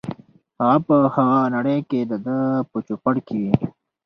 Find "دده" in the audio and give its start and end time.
2.11-2.37